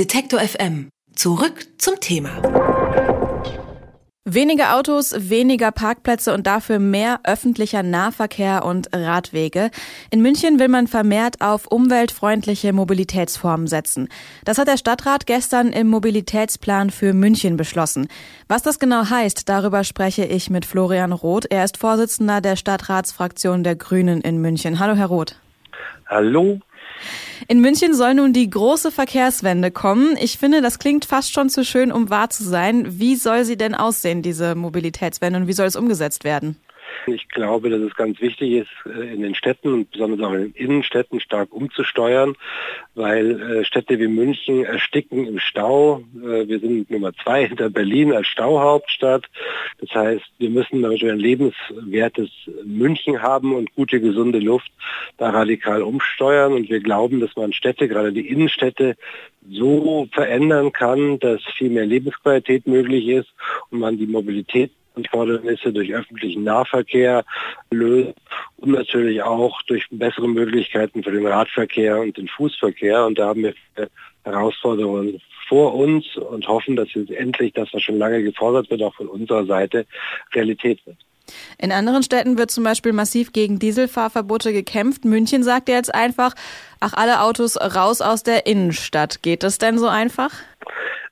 Detektor 0.00 0.40
FM. 0.40 0.88
Zurück 1.14 1.66
zum 1.76 2.00
Thema. 2.00 2.30
Weniger 4.24 4.74
Autos, 4.74 5.28
weniger 5.28 5.72
Parkplätze 5.72 6.32
und 6.32 6.46
dafür 6.46 6.78
mehr 6.78 7.20
öffentlicher 7.24 7.82
Nahverkehr 7.82 8.64
und 8.64 8.88
Radwege. 8.94 9.70
In 10.10 10.22
München 10.22 10.58
will 10.58 10.68
man 10.68 10.86
vermehrt 10.86 11.42
auf 11.42 11.66
umweltfreundliche 11.66 12.72
Mobilitätsformen 12.72 13.66
setzen. 13.66 14.08
Das 14.46 14.56
hat 14.56 14.68
der 14.68 14.78
Stadtrat 14.78 15.26
gestern 15.26 15.70
im 15.70 15.88
Mobilitätsplan 15.88 16.88
für 16.88 17.12
München 17.12 17.58
beschlossen. 17.58 18.08
Was 18.48 18.62
das 18.62 18.78
genau 18.78 19.10
heißt, 19.10 19.50
darüber 19.50 19.84
spreche 19.84 20.24
ich 20.24 20.48
mit 20.48 20.64
Florian 20.64 21.12
Roth. 21.12 21.44
Er 21.50 21.62
ist 21.62 21.76
Vorsitzender 21.76 22.40
der 22.40 22.56
Stadtratsfraktion 22.56 23.64
der 23.64 23.76
Grünen 23.76 24.22
in 24.22 24.40
München. 24.40 24.78
Hallo, 24.78 24.94
Herr 24.94 25.08
Roth. 25.08 25.36
Hallo. 26.06 26.58
In 27.48 27.60
München 27.60 27.94
soll 27.94 28.14
nun 28.14 28.32
die 28.32 28.48
große 28.48 28.90
Verkehrswende 28.90 29.70
kommen. 29.70 30.16
Ich 30.20 30.38
finde, 30.38 30.60
das 30.62 30.78
klingt 30.78 31.04
fast 31.04 31.32
schon 31.32 31.48
zu 31.48 31.64
schön, 31.64 31.92
um 31.92 32.10
wahr 32.10 32.30
zu 32.30 32.44
sein. 32.44 32.98
Wie 32.98 33.16
soll 33.16 33.44
sie 33.44 33.56
denn 33.56 33.74
aussehen, 33.74 34.22
diese 34.22 34.54
Mobilitätswende, 34.54 35.40
und 35.40 35.46
wie 35.46 35.52
soll 35.52 35.66
es 35.66 35.76
umgesetzt 35.76 36.24
werden? 36.24 36.56
Ich 37.14 37.28
glaube, 37.28 37.70
dass 37.70 37.80
es 37.80 37.94
ganz 37.94 38.20
wichtig 38.20 38.52
ist, 38.52 38.70
äh, 38.86 39.12
in 39.12 39.22
den 39.22 39.34
Städten 39.34 39.72
und 39.72 39.90
besonders 39.90 40.26
auch 40.26 40.32
in 40.32 40.52
den 40.52 40.52
Innenstädten 40.52 41.20
stark 41.20 41.52
umzusteuern, 41.52 42.34
weil 42.94 43.40
äh, 43.40 43.64
Städte 43.64 43.98
wie 43.98 44.08
München 44.08 44.64
ersticken 44.64 45.26
im 45.26 45.38
Stau. 45.38 46.02
Äh, 46.16 46.48
wir 46.48 46.60
sind 46.60 46.90
Nummer 46.90 47.12
zwei 47.22 47.46
hinter 47.46 47.70
Berlin 47.70 48.12
als 48.12 48.26
Stauhauptstadt. 48.28 49.26
Das 49.80 49.90
heißt, 49.94 50.24
wir 50.38 50.50
müssen 50.50 50.84
ein 50.84 51.18
lebenswertes 51.18 52.30
München 52.64 53.22
haben 53.22 53.54
und 53.54 53.74
gute, 53.74 54.00
gesunde 54.00 54.38
Luft 54.38 54.70
da 55.16 55.30
radikal 55.30 55.82
umsteuern. 55.82 56.52
Und 56.52 56.68
wir 56.68 56.80
glauben, 56.80 57.20
dass 57.20 57.36
man 57.36 57.52
Städte, 57.52 57.88
gerade 57.88 58.12
die 58.12 58.28
Innenstädte, 58.28 58.96
so 59.48 60.06
verändern 60.12 60.72
kann, 60.72 61.18
dass 61.18 61.42
viel 61.56 61.70
mehr 61.70 61.86
Lebensqualität 61.86 62.66
möglich 62.66 63.08
ist 63.08 63.28
und 63.70 63.80
man 63.80 63.96
die 63.96 64.06
Mobilität 64.06 64.70
Anfordernisse 65.04 65.72
durch 65.72 65.92
öffentlichen 65.92 66.44
Nahverkehr 66.44 67.24
lösen 67.70 68.14
und 68.58 68.72
natürlich 68.72 69.22
auch 69.22 69.60
durch 69.62 69.86
bessere 69.90 70.28
Möglichkeiten 70.28 71.02
für 71.02 71.12
den 71.12 71.26
Radverkehr 71.26 72.00
und 72.00 72.16
den 72.16 72.28
Fußverkehr. 72.28 73.06
Und 73.06 73.18
da 73.18 73.28
haben 73.28 73.42
wir 73.42 73.54
Herausforderungen 74.24 75.20
vor 75.48 75.74
uns 75.74 76.16
und 76.16 76.46
hoffen, 76.46 76.76
dass 76.76 76.94
jetzt 76.94 77.10
endlich 77.10 77.52
das, 77.54 77.68
was 77.72 77.82
schon 77.82 77.98
lange 77.98 78.22
gefordert 78.22 78.70
wird, 78.70 78.82
auch 78.82 78.94
von 78.94 79.08
unserer 79.08 79.44
Seite 79.46 79.86
Realität 80.34 80.80
wird. 80.86 80.96
In 81.58 81.72
anderen 81.72 82.02
Städten 82.02 82.38
wird 82.38 82.50
zum 82.50 82.64
Beispiel 82.64 82.92
massiv 82.92 83.32
gegen 83.32 83.58
Dieselfahrverbote 83.58 84.52
gekämpft. 84.52 85.04
München 85.04 85.42
sagt 85.42 85.68
jetzt 85.68 85.94
einfach, 85.94 86.34
ach, 86.80 86.92
alle 86.94 87.22
Autos 87.22 87.56
raus 87.56 88.00
aus 88.00 88.22
der 88.22 88.46
Innenstadt. 88.46 89.22
Geht 89.22 89.42
das 89.42 89.58
denn 89.58 89.78
so 89.78 89.86
einfach? 89.86 90.30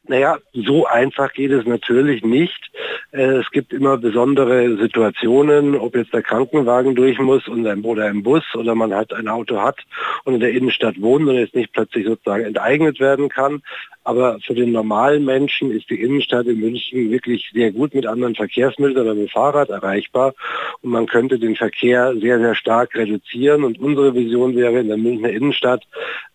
Naja, 0.09 0.39
so 0.53 0.87
einfach 0.87 1.33
geht 1.33 1.53
es 1.53 1.67
natürlich 1.67 2.25
nicht. 2.25 2.71
Äh, 3.11 3.39
es 3.39 3.51
gibt 3.51 3.73
immer 3.73 3.97
besondere 3.97 4.77
Situationen, 4.77 5.75
ob 5.75 5.97
jetzt 5.97 6.13
der 6.13 6.23
Krankenwagen 6.23 6.95
durch 6.95 7.19
muss 7.19 7.49
und 7.49 7.67
ein, 7.67 7.83
oder 7.83 8.07
ein 8.07 8.23
Bus 8.23 8.45
oder 8.55 8.75
man 8.75 8.95
halt 8.95 9.13
ein 9.13 9.29
Auto 9.29 9.61
hat 9.61 9.79
und 10.25 10.35
in 10.35 10.41
der 10.41 10.53
Innenstadt 10.53 11.01
wohnt 11.01 11.29
und 11.29 11.37
jetzt 11.37 11.55
nicht 11.55 11.73
plötzlich 11.73 12.07
sozusagen 12.07 12.45
enteignet 12.45 13.01
werden 13.01 13.29
kann. 13.29 13.63
Aber 14.05 14.39
für 14.41 14.55
den 14.55 14.73
normalen 14.73 15.25
Menschen 15.25 15.71
ist 15.71 15.91
die 15.91 16.01
Innenstadt 16.01 16.47
in 16.47 16.61
München 16.61 17.11
wirklich 17.11 17.51
sehr 17.53 17.73
gut 17.73 17.95
mit 17.95 18.07
anderen 18.07 18.35
Verkehrsmitteln 18.35 18.99
oder 18.99 19.15
mit 19.15 19.31
Fahrrad 19.31 19.69
erreichbar. 19.69 20.35
Und 20.81 20.91
man 20.91 21.07
könnte 21.07 21.39
den 21.39 21.57
Verkehr 21.57 22.15
sehr, 22.19 22.39
sehr 22.39 22.55
stark 22.55 22.95
reduzieren. 22.95 23.65
Und 23.65 23.79
unsere 23.79 24.15
Vision 24.15 24.57
wäre, 24.57 24.81
in 24.81 24.89
der 24.89 24.97
Münchner 24.97 25.29
Innenstadt 25.29 25.83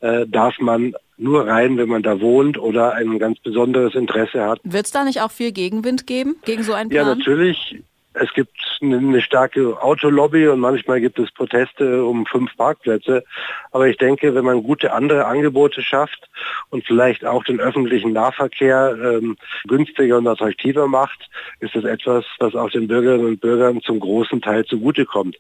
äh, 0.02 0.27
darf 0.27 0.59
man 0.59 0.93
nur 1.23 1.47
rein, 1.47 1.77
wenn 1.77 1.89
man 1.89 2.03
da 2.03 2.19
wohnt 2.21 2.57
oder 2.57 2.93
ein 2.93 3.17
ganz 3.17 3.39
besonderes 3.39 3.95
Interesse 3.95 4.43
hat. 4.43 4.59
Wird 4.63 4.85
es 4.85 4.91
da 4.91 5.03
nicht 5.03 5.21
auch 5.21 5.31
viel 5.31 5.52
Gegenwind 5.52 6.05
geben 6.05 6.35
gegen 6.45 6.63
so 6.63 6.73
einen 6.73 6.89
Plan? 6.89 7.07
Ja, 7.07 7.15
natürlich. 7.15 7.81
Es 8.14 8.33
gibt 8.33 8.52
eine 8.81 9.22
starke 9.22 9.81
Autolobby 9.81 10.48
und 10.48 10.60
manchmal 10.60 11.02
gibt 11.02 11.17
es 11.20 11.32
Proteste 11.32 12.05
um 12.05 12.26
fünf 12.26 12.55
Parkplätze. 12.58 13.23
Aber 13.71 13.87
ich 13.87 13.98
denke, 13.98 14.36
wenn 14.36 14.45
man 14.45 14.64
gute 14.64 14.93
andere 14.93 15.26
Angebote 15.26 15.82
schafft 15.82 16.30
und 16.70 16.86
vielleicht 16.86 17.26
auch 17.26 17.43
den 17.43 17.60
öffentlichen 17.60 18.14
Nahverkehr 18.14 18.95
ähm, 19.02 19.37
günstiger 19.67 20.17
und 20.17 20.27
attraktiver 20.27 20.87
macht, 20.87 21.30
ist 21.60 21.76
das 21.76 21.86
etwas, 21.86 22.26
was 22.39 22.55
auch 22.55 22.70
den 22.70 22.87
Bürgerinnen 22.87 23.26
und 23.26 23.42
Bürgern 23.42 23.82
zum 23.82 23.99
großen 23.99 24.42
Teil 24.42 24.66
zugutekommt. 24.66 25.37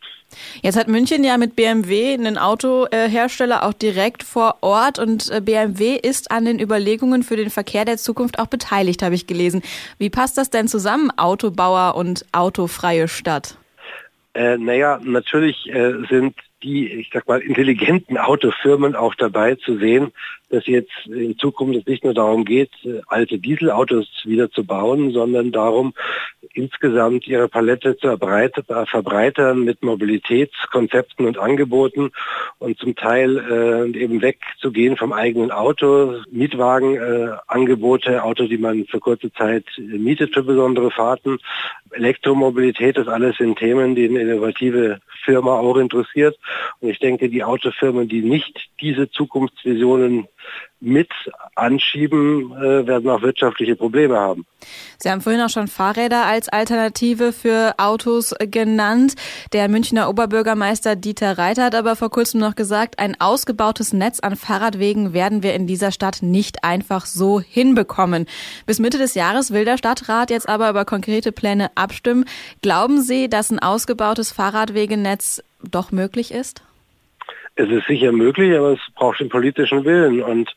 Jetzt 0.61 0.77
hat 0.77 0.87
München 0.87 1.23
ja 1.23 1.37
mit 1.37 1.55
BMW 1.55 2.13
einen 2.13 2.37
Autohersteller 2.37 3.63
auch 3.63 3.73
direkt 3.73 4.23
vor 4.23 4.57
Ort 4.61 4.99
und 4.99 5.29
äh, 5.29 5.41
BMW 5.41 5.95
ist 5.95 6.31
an 6.31 6.45
den 6.45 6.59
Überlegungen 6.59 7.23
für 7.23 7.35
den 7.35 7.49
Verkehr 7.49 7.85
der 7.85 7.97
Zukunft 7.97 8.39
auch 8.39 8.47
beteiligt, 8.47 9.03
habe 9.03 9.15
ich 9.15 9.27
gelesen. 9.27 9.61
Wie 9.97 10.09
passt 10.09 10.37
das 10.37 10.49
denn 10.49 10.67
zusammen, 10.67 11.11
Autobauer 11.17 11.95
und 11.95 12.25
autofreie 12.63 13.07
Stadt? 13.07 13.57
Äh, 14.33 14.57
naja, 14.57 14.99
natürlich 15.03 15.67
äh, 15.69 15.93
sind 16.09 16.35
die, 16.63 16.91
ich 16.91 17.09
sag 17.13 17.27
mal, 17.27 17.41
intelligenten 17.41 18.17
Autofirmen 18.17 18.95
auch 18.95 19.15
dabei 19.15 19.55
zu 19.55 19.77
sehen, 19.77 20.11
dass 20.53 20.67
jetzt 20.67 20.91
in 21.07 21.35
Zukunft 21.39 21.79
es 21.79 21.87
nicht 21.87 22.03
nur 22.03 22.13
darum 22.13 22.45
geht, 22.45 22.69
äh, 22.85 23.01
alte 23.07 23.39
Dieselautos 23.39 24.07
wieder 24.23 24.51
zu 24.51 24.63
bauen, 24.63 25.11
sondern 25.11 25.51
darum, 25.51 25.93
insgesamt 26.53 27.27
ihre 27.27 27.47
Palette 27.47 27.97
zu 27.97 28.15
verbreitern 28.17 29.63
mit 29.63 29.81
Mobilitätskonzepten 29.81 31.25
und 31.25 31.39
Angeboten 31.39 32.11
und 32.59 32.77
zum 32.77 32.95
Teil 32.95 33.37
äh, 33.37 33.97
eben 33.97 34.21
wegzugehen 34.21 34.95
vom 34.95 35.11
eigenen 35.11 35.49
Auto, 35.49 36.21
Mietwagenangebote, 36.29 38.13
äh, 38.13 38.19
Autos, 38.19 38.49
die 38.49 38.59
man 38.59 38.85
für 38.85 38.99
kurze 38.99 39.33
Zeit 39.33 39.65
mietet 39.77 40.35
für 40.35 40.43
besondere 40.43 40.91
Fahrten, 40.91 41.39
Elektromobilität, 41.91 42.97
das 42.97 43.07
alles 43.07 43.37
sind 43.37 43.57
Themen, 43.57 43.95
die 43.95 44.07
eine 44.07 44.21
innovative 44.21 44.99
Firma 45.23 45.57
auch 45.57 45.77
interessiert. 45.77 46.37
Und 46.79 46.89
ich 46.89 46.99
denke, 46.99 47.29
die 47.29 47.43
Autofirmen, 47.43 48.07
die 48.07 48.21
nicht 48.21 48.69
diese 48.81 49.09
Zukunftsvisionen 49.09 50.27
mit 50.83 51.09
anschieben, 51.55 52.51
äh, 52.57 52.85
werden 52.85 53.09
auch 53.09 53.21
wirtschaftliche 53.21 53.75
Probleme 53.75 54.17
haben. 54.17 54.45
Sie 54.97 55.09
haben 55.09 55.21
vorhin 55.21 55.41
auch 55.41 55.49
schon 55.49 55.67
Fahrräder 55.67 56.25
als 56.25 56.49
Alternative 56.49 57.31
für 57.31 57.75
Autos 57.77 58.35
genannt. 58.39 59.15
Der 59.53 59.69
Münchner 59.69 60.09
Oberbürgermeister 60.09 60.95
Dieter 60.95 61.37
Reiter 61.37 61.65
hat 61.65 61.75
aber 61.75 61.95
vor 61.95 62.09
kurzem 62.09 62.41
noch 62.41 62.55
gesagt, 62.55 62.99
ein 62.99 63.19
ausgebautes 63.19 63.93
Netz 63.93 64.19
an 64.19 64.35
Fahrradwegen 64.35 65.13
werden 65.13 65.41
wir 65.41 65.53
in 65.53 65.67
dieser 65.67 65.91
Stadt 65.91 66.21
nicht 66.21 66.63
einfach 66.63 67.05
so 67.05 67.39
hinbekommen. 67.39 68.25
Bis 68.65 68.79
Mitte 68.79 68.97
des 68.97 69.15
Jahres 69.15 69.51
will 69.51 69.65
der 69.65 69.77
Stadtrat 69.77 70.29
jetzt 70.31 70.49
aber 70.49 70.69
über 70.69 70.83
konkrete 70.83 71.31
Pläne 71.31 71.71
abstimmen. 71.75 72.25
Glauben 72.61 73.01
Sie, 73.01 73.29
dass 73.29 73.51
ein 73.51 73.59
ausgebautes 73.59 74.31
Fahrradwegenetz 74.33 75.41
doch 75.63 75.91
möglich 75.91 76.31
ist? 76.31 76.61
Es 77.55 77.69
ist 77.69 77.85
sicher 77.85 78.11
möglich, 78.11 78.57
aber 78.57 78.71
es 78.71 78.79
braucht 78.95 79.19
den 79.19 79.29
politischen 79.29 79.85
Willen. 79.85 80.23
Und 80.23 80.49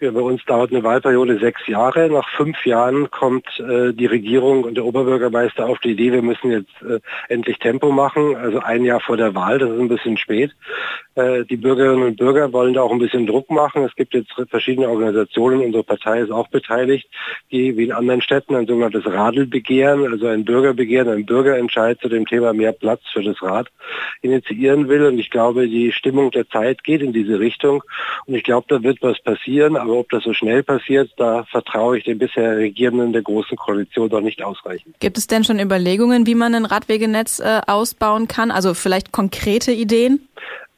ja, 0.00 0.10
bei 0.10 0.20
uns 0.20 0.42
dauert 0.46 0.70
eine 0.70 0.82
Wahlperiode 0.82 1.38
sechs 1.38 1.66
Jahre. 1.66 2.08
Nach 2.08 2.26
fünf 2.36 2.64
Jahren 2.64 3.10
kommt 3.10 3.46
äh, 3.60 3.92
die 3.92 4.06
Regierung 4.06 4.64
und 4.64 4.76
der 4.76 4.86
Oberbürgermeister 4.86 5.66
auf 5.66 5.78
die 5.80 5.90
Idee, 5.90 6.12
wir 6.12 6.22
müssen 6.22 6.50
jetzt 6.50 6.72
äh, 6.82 7.00
endlich 7.28 7.58
Tempo 7.58 7.90
machen. 7.90 8.34
Also 8.34 8.60
ein 8.60 8.84
Jahr 8.84 9.00
vor 9.00 9.18
der 9.18 9.34
Wahl, 9.34 9.58
das 9.58 9.68
ist 9.68 9.78
ein 9.78 9.88
bisschen 9.88 10.16
spät. 10.16 10.52
Äh, 11.16 11.44
die 11.44 11.56
Bürgerinnen 11.56 12.04
und 12.04 12.16
Bürger 12.16 12.50
wollen 12.52 12.72
da 12.72 12.80
auch 12.80 12.92
ein 12.92 12.98
bisschen 12.98 13.26
Druck 13.26 13.50
machen. 13.50 13.82
Es 13.84 13.94
gibt 13.94 14.14
jetzt 14.14 14.32
verschiedene 14.48 14.88
Organisationen, 14.88 15.60
unsere 15.60 15.84
Partei 15.84 16.20
ist 16.20 16.30
auch 16.30 16.48
beteiligt, 16.48 17.10
die 17.50 17.76
wie 17.76 17.84
in 17.84 17.92
anderen 17.92 18.22
Städten 18.22 18.54
ein 18.54 18.66
sogenanntes 18.66 19.04
Radelbegehren, 19.04 20.10
also 20.10 20.28
ein 20.28 20.46
Bürgerbegehren, 20.46 21.12
ein 21.12 21.26
Bürgerentscheid 21.26 22.00
zu 22.00 22.08
dem 22.08 22.24
Thema 22.24 22.54
mehr 22.54 22.72
Platz 22.72 23.02
für 23.12 23.22
das 23.22 23.42
Rad 23.42 23.68
initiieren 24.22 24.88
will. 24.88 25.04
Und 25.06 25.18
ich 25.18 25.30
glaube, 25.30 25.68
die 25.68 25.92
Stimmung 25.92 26.30
der 26.38 26.48
Zeit 26.48 26.84
geht 26.84 27.02
in 27.02 27.12
diese 27.12 27.38
Richtung. 27.38 27.82
Und 28.26 28.34
ich 28.34 28.44
glaube, 28.44 28.66
da 28.68 28.82
wird 28.82 28.98
was 29.02 29.20
passieren. 29.20 29.76
Aber 29.76 29.94
ob 29.94 30.08
das 30.10 30.24
so 30.24 30.32
schnell 30.32 30.62
passiert, 30.62 31.10
da 31.16 31.44
vertraue 31.44 31.98
ich 31.98 32.04
den 32.04 32.18
bisher 32.18 32.56
Regierenden 32.56 33.12
der 33.12 33.22
Großen 33.22 33.56
Koalition 33.56 34.08
doch 34.08 34.20
nicht 34.20 34.42
ausreichend. 34.42 34.96
Gibt 35.00 35.18
es 35.18 35.26
denn 35.26 35.44
schon 35.44 35.58
Überlegungen, 35.58 36.26
wie 36.26 36.34
man 36.34 36.54
ein 36.54 36.64
Radwegenetz 36.64 37.40
äh, 37.40 37.60
ausbauen 37.66 38.28
kann? 38.28 38.50
Also 38.50 38.74
vielleicht 38.74 39.12
konkrete 39.12 39.72
Ideen? 39.72 40.28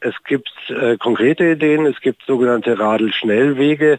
Es 0.01 0.15
gibt 0.27 0.51
äh, 0.69 0.97
konkrete 0.97 1.51
Ideen, 1.51 1.85
es 1.85 2.01
gibt 2.01 2.23
sogenannte 2.27 2.79
Radelschnellwege. 2.79 3.99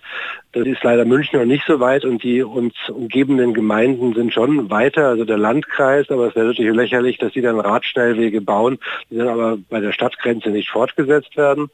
Das 0.53 0.68
ist 0.68 0.83
leider 0.83 1.06
München 1.06 1.39
noch 1.39 1.45
nicht 1.45 1.65
so 1.65 1.80
weit 1.80 2.03
und 2.03 2.24
die 2.24 2.44
uns 2.44 2.74
umgebenden 2.89 3.53
Gemeinden 3.53 4.13
sind 4.13 4.33
schon 4.33 4.69
weiter, 4.69 5.07
also 5.07 5.24
der 5.24 5.38
Landkreis, 5.38 6.09
aber 6.09 6.27
es 6.27 6.36
wäre 6.36 6.48
natürlich 6.48 6.75
lächerlich, 6.75 7.18
dass 7.18 7.31
die 7.31 7.42
dann 7.42 7.59
Radschnellwege 7.59 8.42
bauen, 8.42 8.77
die 9.09 9.18
dann 9.18 9.30
aber 9.30 9.57
bei 9.69 9.80
der 9.80 9.94
Stadtgrenze 9.94 10.50
nicht 10.50 10.69
fortgesetzt 10.69 11.38
werden. 11.38 11.69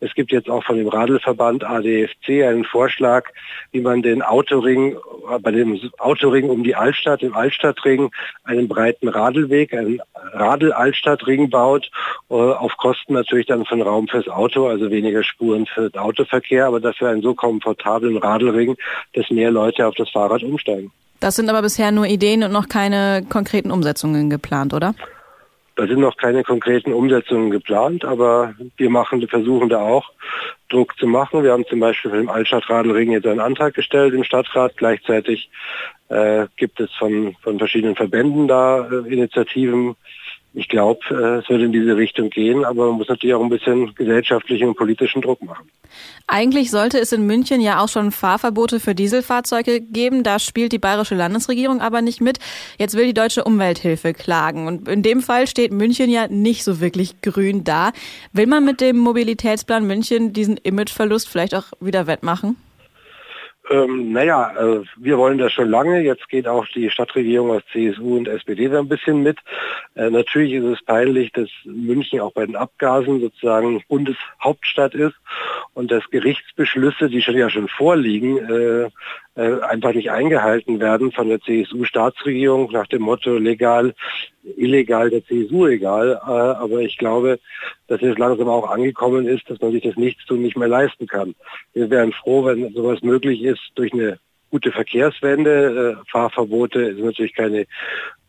Es 0.00 0.12
gibt 0.14 0.32
jetzt 0.32 0.50
auch 0.50 0.64
von 0.64 0.76
dem 0.76 0.88
Radelverband 0.88 1.62
ADFC 1.62 2.42
einen 2.44 2.64
Vorschlag, 2.64 3.28
wie 3.70 3.80
man 3.80 4.02
den 4.02 4.22
Autoring, 4.22 4.96
bei 5.40 5.52
dem 5.52 5.78
Autoring 5.98 6.50
um 6.50 6.64
die 6.64 6.74
Altstadt, 6.74 7.22
im 7.22 7.34
Altstadtring, 7.34 8.10
einen 8.42 8.66
breiten 8.66 9.08
Radelweg, 9.08 9.72
einen 9.72 10.02
Radel-Altstadtring 10.32 11.48
baut, 11.48 11.90
äh, 12.28 12.34
auf 12.34 12.76
Kosten 12.76 13.14
natürlich 13.14 13.46
dann 13.46 13.64
von 13.66 13.82
Raum 13.82 14.08
fürs 14.08 14.28
Auto, 14.28 14.66
also 14.66 14.90
weniger 14.90 15.22
Spuren 15.22 15.66
für 15.66 15.90
den 15.90 16.00
Autoverkehr, 16.00 16.66
aber 16.66 16.80
dafür 16.80 17.10
einen 17.10 17.22
so 17.22 17.34
komfortablen 17.34 18.15
und 18.16 18.24
Radelring, 18.24 18.76
dass 19.14 19.30
mehr 19.30 19.50
Leute 19.50 19.86
auf 19.86 19.94
das 19.94 20.10
Fahrrad 20.10 20.42
umsteigen. 20.42 20.90
Das 21.20 21.36
sind 21.36 21.48
aber 21.48 21.62
bisher 21.62 21.92
nur 21.92 22.06
Ideen 22.06 22.42
und 22.42 22.52
noch 22.52 22.68
keine 22.68 23.24
konkreten 23.28 23.70
Umsetzungen 23.70 24.28
geplant, 24.28 24.74
oder? 24.74 24.94
Da 25.76 25.86
sind 25.86 26.00
noch 26.00 26.16
keine 26.16 26.42
konkreten 26.42 26.94
Umsetzungen 26.94 27.50
geplant, 27.50 28.04
aber 28.04 28.54
wir 28.78 28.88
machen, 28.88 29.26
versuchen 29.28 29.68
da 29.68 29.78
auch 29.78 30.10
Druck 30.70 30.96
zu 30.98 31.06
machen. 31.06 31.42
Wir 31.42 31.52
haben 31.52 31.66
zum 31.66 31.80
Beispiel 31.80 32.10
für 32.10 32.16
den 32.16 32.30
Altstadtradelring 32.30 33.12
jetzt 33.12 33.26
einen 33.26 33.40
Antrag 33.40 33.74
gestellt 33.74 34.14
im 34.14 34.24
Stadtrat. 34.24 34.76
Gleichzeitig 34.78 35.50
äh, 36.08 36.46
gibt 36.56 36.80
es 36.80 36.90
von, 36.98 37.36
von 37.42 37.58
verschiedenen 37.58 37.94
Verbänden 37.94 38.48
da 38.48 38.88
äh, 38.88 39.12
Initiativen, 39.12 39.96
ich 40.56 40.68
glaube, 40.70 41.00
äh, 41.10 41.40
es 41.40 41.48
wird 41.50 41.60
in 41.60 41.72
diese 41.72 41.96
Richtung 41.98 42.30
gehen, 42.30 42.64
aber 42.64 42.86
man 42.86 42.96
muss 42.96 43.08
natürlich 43.08 43.34
auch 43.34 43.42
ein 43.42 43.50
bisschen 43.50 43.94
gesellschaftlichen 43.94 44.68
und 44.68 44.74
politischen 44.74 45.20
Druck 45.20 45.42
machen. 45.42 45.68
Eigentlich 46.26 46.70
sollte 46.70 46.98
es 46.98 47.12
in 47.12 47.26
München 47.26 47.60
ja 47.60 47.84
auch 47.84 47.90
schon 47.90 48.10
Fahrverbote 48.10 48.80
für 48.80 48.94
Dieselfahrzeuge 48.94 49.82
geben. 49.82 50.22
Da 50.22 50.38
spielt 50.38 50.72
die 50.72 50.78
bayerische 50.78 51.14
Landesregierung 51.14 51.82
aber 51.82 52.00
nicht 52.00 52.22
mit. 52.22 52.38
Jetzt 52.78 52.96
will 52.96 53.04
die 53.04 53.14
deutsche 53.14 53.44
Umwelthilfe 53.44 54.14
klagen. 54.14 54.66
Und 54.66 54.88
in 54.88 55.02
dem 55.02 55.20
Fall 55.20 55.46
steht 55.46 55.72
München 55.72 56.08
ja 56.08 56.26
nicht 56.26 56.64
so 56.64 56.80
wirklich 56.80 57.20
grün 57.20 57.62
da. 57.62 57.92
Will 58.32 58.46
man 58.46 58.64
mit 58.64 58.80
dem 58.80 58.96
Mobilitätsplan 58.96 59.86
München 59.86 60.32
diesen 60.32 60.56
Imageverlust 60.56 61.28
vielleicht 61.28 61.54
auch 61.54 61.66
wieder 61.80 62.06
wettmachen? 62.06 62.56
Ähm, 63.68 64.12
naja, 64.12 64.52
äh, 64.56 64.84
wir 64.96 65.18
wollen 65.18 65.38
das 65.38 65.52
schon 65.52 65.68
lange. 65.68 66.00
Jetzt 66.00 66.28
geht 66.28 66.46
auch 66.46 66.66
die 66.68 66.88
Stadtregierung 66.90 67.50
aus 67.50 67.62
CSU 67.72 68.16
und 68.16 68.28
SPD 68.28 68.68
da 68.68 68.78
ein 68.78 68.88
bisschen 68.88 69.22
mit. 69.22 69.38
Äh, 69.94 70.10
natürlich 70.10 70.52
ist 70.52 70.64
es 70.64 70.84
peinlich, 70.84 71.32
dass 71.32 71.48
München 71.64 72.20
auch 72.20 72.32
bei 72.32 72.46
den 72.46 72.56
Abgasen 72.56 73.20
sozusagen 73.20 73.82
Bundeshauptstadt 73.88 74.94
ist 74.94 75.16
und 75.74 75.90
dass 75.90 76.08
Gerichtsbeschlüsse, 76.10 77.08
die 77.08 77.22
schon 77.22 77.36
ja 77.36 77.50
schon 77.50 77.68
vorliegen, 77.68 78.38
äh, 78.38 78.90
einfach 79.40 79.92
nicht 79.92 80.10
eingehalten 80.10 80.80
werden 80.80 81.12
von 81.12 81.28
der 81.28 81.40
CSU-Staatsregierung 81.40 82.70
nach 82.72 82.86
dem 82.86 83.02
Motto 83.02 83.36
legal, 83.36 83.94
illegal, 84.56 85.10
der 85.10 85.24
CSU 85.24 85.66
egal. 85.66 86.20
Äh, 86.26 86.30
aber 86.30 86.80
ich 86.80 86.96
glaube, 86.96 87.38
dass 87.86 88.00
es 88.00 88.16
langsam 88.16 88.48
auch 88.48 88.70
angekommen 88.70 89.26
ist, 89.26 89.48
dass 89.50 89.60
man 89.60 89.72
sich 89.72 89.82
das 89.82 89.96
Nichtstun 89.96 90.40
nicht 90.40 90.56
mehr 90.56 90.68
leisten 90.68 91.06
kann. 91.06 91.34
Wir 91.74 91.90
wären 91.90 92.12
froh, 92.12 92.44
wenn 92.46 92.72
sowas 92.72 93.02
möglich 93.02 93.42
ist 93.42 93.60
durch 93.74 93.92
eine 93.92 94.18
gute 94.50 94.72
Verkehrswende. 94.72 95.98
Äh, 96.00 96.10
Fahrverbote 96.10 96.80
ist 96.80 97.00
natürlich 97.00 97.34
keine 97.34 97.66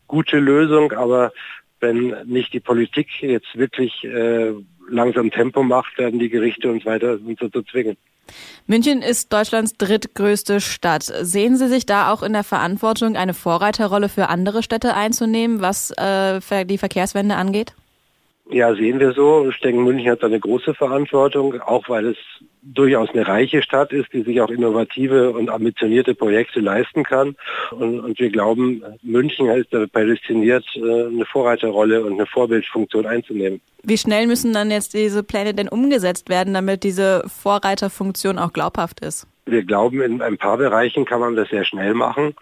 gute 0.06 0.38
Lösung, 0.38 0.92
aber 0.92 1.32
wenn 1.80 2.14
nicht 2.24 2.52
die 2.52 2.60
Politik 2.60 3.08
jetzt 3.22 3.56
wirklich 3.56 4.04
äh, 4.04 4.52
langsam 4.88 5.30
Tempo 5.30 5.62
macht, 5.62 5.98
werden 5.98 6.18
die 6.18 6.28
Gerichte 6.28 6.70
uns 6.70 6.84
weiter 6.84 7.18
dazu 7.18 7.62
zwingen. 7.62 7.96
München 8.66 9.00
ist 9.00 9.32
Deutschlands 9.32 9.74
drittgrößte 9.78 10.60
Stadt. 10.60 11.02
Sehen 11.02 11.56
Sie 11.56 11.68
sich 11.68 11.86
da 11.86 12.12
auch 12.12 12.22
in 12.22 12.34
der 12.34 12.44
Verantwortung, 12.44 13.16
eine 13.16 13.32
Vorreiterrolle 13.32 14.08
für 14.08 14.28
andere 14.28 14.62
Städte 14.62 14.94
einzunehmen, 14.94 15.62
was 15.62 15.90
äh, 15.92 16.66
die 16.66 16.78
Verkehrswende 16.78 17.36
angeht? 17.36 17.74
Ja, 18.50 18.74
sehen 18.74 18.98
wir 18.98 19.12
so. 19.12 19.48
Ich 19.48 19.60
denke, 19.60 19.80
München 19.80 20.10
hat 20.10 20.24
eine 20.24 20.40
große 20.40 20.74
Verantwortung, 20.74 21.60
auch 21.60 21.88
weil 21.88 22.06
es 22.06 22.16
durchaus 22.74 23.10
eine 23.10 23.26
reiche 23.26 23.62
Stadt 23.62 23.92
ist, 23.92 24.12
die 24.12 24.22
sich 24.22 24.40
auch 24.40 24.50
innovative 24.50 25.30
und 25.30 25.48
ambitionierte 25.48 26.14
Projekte 26.14 26.60
leisten 26.60 27.04
kann. 27.04 27.36
Und, 27.72 28.00
und 28.00 28.18
wir 28.18 28.30
glauben, 28.30 28.82
München 29.02 29.48
ist 29.48 29.70
prädestiniert, 29.92 30.64
äh, 30.76 31.06
eine 31.06 31.24
Vorreiterrolle 31.26 32.04
und 32.04 32.14
eine 32.14 32.26
Vorbildfunktion 32.26 33.06
einzunehmen. 33.06 33.60
Wie 33.82 33.98
schnell 33.98 34.26
müssen 34.26 34.52
dann 34.52 34.70
jetzt 34.70 34.94
diese 34.94 35.22
Pläne 35.22 35.54
denn 35.54 35.68
umgesetzt 35.68 36.28
werden, 36.28 36.54
damit 36.54 36.82
diese 36.82 37.22
Vorreiterfunktion 37.26 38.38
auch 38.38 38.52
glaubhaft 38.52 39.00
ist? 39.00 39.26
Wir 39.50 39.64
glauben, 39.64 40.02
in 40.02 40.20
ein 40.20 40.36
paar 40.36 40.58
Bereichen 40.58 41.06
kann 41.06 41.20
man 41.20 41.34
das 41.34 41.48
sehr 41.48 41.64
schnell 41.64 41.94
machen, 41.94 42.34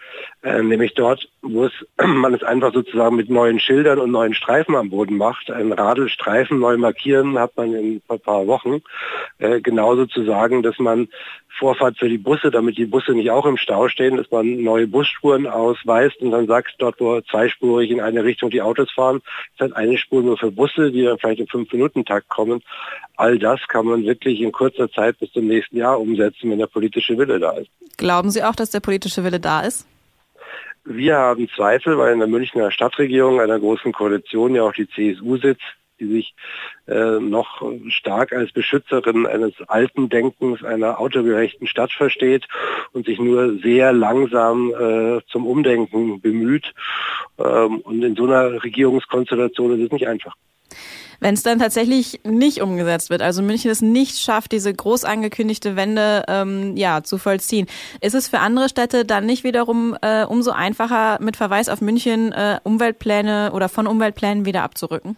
äh, 0.43 0.61
nämlich 0.61 0.93
dort, 0.93 1.29
wo 1.41 1.65
es, 1.65 1.71
man 1.97 2.33
es 2.33 2.43
einfach 2.43 2.73
sozusagen 2.73 3.15
mit 3.15 3.29
neuen 3.29 3.59
Schildern 3.59 3.99
und 3.99 4.11
neuen 4.11 4.33
Streifen 4.33 4.75
am 4.75 4.89
Boden 4.89 5.15
macht. 5.15 5.49
Ein 5.49 5.71
Radelstreifen 5.71 6.59
neu 6.59 6.77
markieren 6.77 7.39
hat 7.39 7.55
man 7.55 7.73
in 7.73 8.01
ein 8.09 8.19
paar 8.19 8.47
Wochen. 8.47 8.81
Äh, 9.39 9.61
genauso 9.61 10.05
zu 10.05 10.25
sagen, 10.25 10.63
dass 10.63 10.79
man 10.79 11.07
Vorfahrt 11.57 11.97
für 11.97 12.09
die 12.09 12.19
Busse, 12.19 12.51
damit 12.51 12.77
die 12.77 12.85
Busse 12.85 13.13
nicht 13.13 13.31
auch 13.31 13.45
im 13.45 13.57
Stau 13.57 13.87
stehen, 13.87 14.17
dass 14.17 14.29
man 14.29 14.61
neue 14.61 14.87
Busspuren 14.87 15.47
ausweist 15.47 16.21
und 16.21 16.31
dann 16.31 16.45
sagt, 16.45 16.75
dort 16.77 16.99
wo 16.99 17.19
zweispurig 17.21 17.89
in 17.89 17.99
eine 17.99 18.23
Richtung 18.23 18.51
die 18.51 18.61
Autos 18.61 18.91
fahren, 18.91 19.21
ist 19.53 19.61
halt 19.61 19.75
eine 19.75 19.97
Spur 19.97 20.21
nur 20.21 20.37
für 20.37 20.51
Busse, 20.51 20.91
die 20.91 21.03
dann 21.03 21.17
vielleicht 21.17 21.39
im 21.39 21.47
Fünf-Minuten-Takt 21.47 22.29
kommen. 22.29 22.61
All 23.15 23.39
das 23.39 23.59
kann 23.67 23.87
man 23.87 24.05
wirklich 24.05 24.41
in 24.41 24.51
kurzer 24.51 24.91
Zeit 24.91 25.17
bis 25.19 25.31
zum 25.31 25.47
nächsten 25.47 25.77
Jahr 25.77 25.99
umsetzen, 25.99 26.51
wenn 26.51 26.59
der 26.59 26.67
politische 26.97 27.17
Wille 27.17 27.39
da 27.39 27.51
ist. 27.51 27.69
Glauben 27.97 28.31
Sie 28.31 28.43
auch, 28.43 28.55
dass 28.55 28.71
der 28.71 28.79
politische 28.79 29.23
Wille 29.23 29.39
da 29.39 29.61
ist? 29.61 29.85
Wir 30.85 31.17
haben 31.17 31.49
Zweifel, 31.55 31.97
weil 31.97 32.13
in 32.13 32.19
der 32.19 32.27
Münchner 32.27 32.71
Stadtregierung 32.71 33.41
einer 33.41 33.59
großen 33.59 33.91
Koalition 33.91 34.55
ja 34.55 34.63
auch 34.63 34.73
die 34.73 34.87
CSU 34.87 35.37
sitzt, 35.37 35.63
die 35.99 36.07
sich 36.07 36.35
äh, 36.87 37.19
noch 37.19 37.61
stark 37.89 38.31
als 38.31 38.51
Beschützerin 38.51 39.25
eines 39.25 39.53
alten 39.67 40.09
Denkens 40.09 40.63
einer 40.63 40.99
autogerechten 40.99 41.67
Stadt 41.67 41.91
versteht 41.91 42.47
und 42.93 43.05
sich 43.05 43.19
nur 43.19 43.57
sehr 43.59 43.91
langsam 43.93 44.71
äh, 44.71 45.21
zum 45.27 45.47
Umdenken 45.47 46.21
bemüht. 46.21 46.73
Ähm, 47.39 47.79
und 47.79 48.03
in 48.03 48.15
so 48.15 48.25
einer 48.25 48.63
Regierungskonstellation 48.63 49.77
ist 49.77 49.85
es 49.85 49.91
nicht 49.91 50.07
einfach. 50.07 50.35
Wenn 51.19 51.33
es 51.33 51.43
dann 51.43 51.59
tatsächlich 51.59 52.19
nicht 52.23 52.61
umgesetzt 52.61 53.09
wird, 53.09 53.21
also 53.21 53.41
München 53.41 53.71
es 53.71 53.81
nicht 53.81 54.19
schafft, 54.19 54.51
diese 54.51 54.73
groß 54.73 55.03
angekündigte 55.03 55.75
Wende 55.75 56.23
ähm, 56.27 56.77
ja, 56.77 57.03
zu 57.03 57.17
vollziehen, 57.17 57.67
ist 58.01 58.13
es 58.13 58.27
für 58.27 58.39
andere 58.39 58.69
Städte 58.69 59.03
dann 59.05 59.25
nicht 59.25 59.43
wiederum 59.43 59.97
äh, 60.01 60.25
umso 60.25 60.51
einfacher, 60.51 61.17
mit 61.21 61.35
Verweis 61.35 61.69
auf 61.69 61.81
München 61.81 62.31
äh, 62.33 62.59
Umweltpläne 62.63 63.51
oder 63.53 63.69
von 63.69 63.87
Umweltplänen 63.87 64.45
wieder 64.45 64.63
abzurücken? 64.63 65.17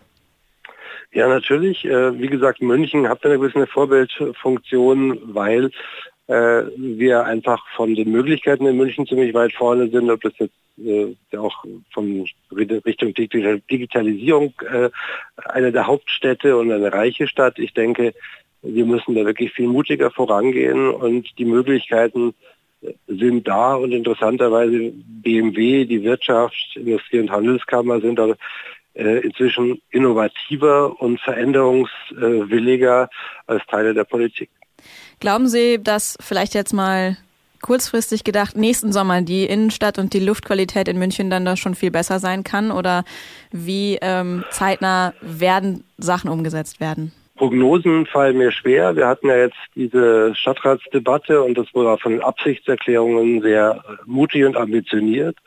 Ja, 1.11 1.27
natürlich. 1.27 1.85
Äh, 1.85 2.19
wie 2.19 2.27
gesagt, 2.27 2.61
München 2.61 3.09
hat 3.09 3.25
eine 3.25 3.39
gewisse 3.39 3.65
Vorbildfunktion, 3.67 5.19
weil 5.33 5.71
wir 6.29 7.25
einfach 7.25 7.65
von 7.75 7.95
den 7.95 8.11
Möglichkeiten 8.11 8.67
in 8.67 8.77
München 8.77 9.07
ziemlich 9.07 9.33
weit 9.33 9.51
vorne 9.53 9.89
sind, 9.89 10.11
ob 10.11 10.21
das 10.21 10.33
jetzt 10.37 10.53
äh, 10.77 11.37
auch 11.37 11.65
von 11.91 12.25
Richtung 12.51 13.13
Digitalisierung 13.15 14.53
eine 15.35 15.71
der 15.71 15.87
Hauptstädte 15.87 16.55
und 16.55 16.71
eine 16.71 16.93
reiche 16.93 17.27
Stadt. 17.27 17.57
Ich 17.57 17.73
denke, 17.73 18.13
wir 18.61 18.85
müssen 18.85 19.15
da 19.15 19.25
wirklich 19.25 19.53
viel 19.53 19.67
mutiger 19.67 20.11
vorangehen 20.11 20.89
und 20.89 21.27
die 21.37 21.45
Möglichkeiten 21.45 22.33
sind 23.07 23.47
da 23.47 23.75
und 23.75 23.91
interessanterweise 23.91 24.93
BMW, 24.93 25.85
die 25.85 26.03
Wirtschaft, 26.03 26.55
Industrie- 26.75 27.19
und 27.19 27.31
Handelskammer 27.31 27.99
sind 27.99 28.19
da 28.19 28.35
äh, 28.93 29.19
inzwischen 29.19 29.81
innovativer 29.91 30.99
und 31.01 31.19
veränderungswilliger 31.19 33.09
als 33.47 33.65
Teile 33.67 33.93
der 33.93 34.05
Politik. 34.05 34.49
Glauben 35.19 35.47
Sie, 35.47 35.81
dass 35.83 36.17
vielleicht 36.21 36.53
jetzt 36.53 36.73
mal 36.73 37.17
kurzfristig 37.61 38.23
gedacht 38.23 38.55
nächsten 38.55 38.93
Sommer 38.93 39.21
die 39.21 39.45
Innenstadt 39.45 39.99
und 39.99 40.13
die 40.13 40.19
Luftqualität 40.19 40.87
in 40.87 40.97
München 40.97 41.29
dann 41.29 41.43
doch 41.43 41.57
schon 41.57 41.75
viel 41.75 41.91
besser 41.91 42.19
sein 42.19 42.43
kann? 42.43 42.71
Oder 42.71 43.03
wie 43.51 43.97
ähm, 44.01 44.45
zeitnah 44.49 45.13
werden 45.21 45.83
Sachen 45.97 46.29
umgesetzt 46.29 46.79
werden? 46.79 47.11
Prognosen 47.35 48.05
fallen 48.05 48.37
mir 48.37 48.51
schwer. 48.51 48.97
Wir 48.97 49.07
hatten 49.07 49.27
ja 49.27 49.37
jetzt 49.37 49.57
diese 49.73 50.35
Stadtratsdebatte 50.35 51.41
und 51.41 51.57
das 51.57 51.73
wurde 51.73 51.91
auch 51.91 52.01
von 52.01 52.21
Absichtserklärungen 52.21 53.41
sehr 53.41 53.81
mutig 54.05 54.43
und 54.43 54.57
ambitioniert. 54.57 55.37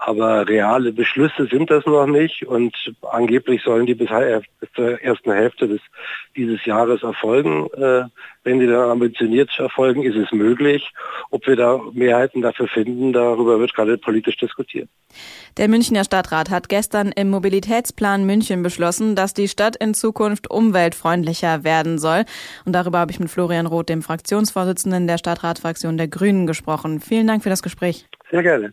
Aber 0.00 0.48
reale 0.48 0.92
Beschlüsse 0.92 1.46
sind 1.50 1.70
das 1.70 1.84
noch 1.84 2.06
nicht 2.06 2.46
und 2.46 2.74
angeblich 3.10 3.62
sollen 3.62 3.86
die 3.86 3.94
bis, 3.94 4.08
zur 4.74 5.02
ersten 5.02 5.32
Hälfte 5.32 5.66
des, 5.66 5.80
dieses 6.36 6.64
Jahres 6.64 7.02
erfolgen. 7.02 7.66
Äh, 7.74 8.04
wenn 8.44 8.60
die 8.60 8.66
dann 8.66 8.90
ambitioniert 8.90 9.50
erfolgen, 9.58 10.02
ist 10.02 10.16
es 10.16 10.32
möglich. 10.32 10.92
Ob 11.30 11.46
wir 11.46 11.56
da 11.56 11.80
Mehrheiten 11.92 12.42
dafür 12.42 12.68
finden, 12.68 13.12
darüber 13.12 13.58
wird 13.58 13.74
gerade 13.74 13.98
politisch 13.98 14.36
diskutiert. 14.36 14.88
Der 15.56 15.68
Münchner 15.68 16.04
Stadtrat 16.04 16.48
hat 16.48 16.68
gestern 16.68 17.12
im 17.12 17.28
Mobilitätsplan 17.30 18.24
München 18.24 18.62
beschlossen, 18.62 19.16
dass 19.16 19.34
die 19.34 19.48
Stadt 19.48 19.76
in 19.76 19.94
Zukunft 19.94 20.50
umweltfreundlicher 20.50 21.64
werden 21.64 21.98
soll. 21.98 22.24
Und 22.64 22.72
darüber 22.72 23.00
habe 23.00 23.10
ich 23.10 23.20
mit 23.20 23.30
Florian 23.30 23.66
Roth, 23.66 23.88
dem 23.88 24.02
Fraktionsvorsitzenden 24.02 25.06
der 25.06 25.18
Stadtratsfraktion 25.18 25.98
der 25.98 26.08
Grünen, 26.08 26.46
gesprochen. 26.46 27.00
Vielen 27.00 27.26
Dank 27.26 27.42
für 27.42 27.50
das 27.50 27.62
Gespräch. 27.62 28.06
Sehr 28.30 28.42
gerne. 28.42 28.72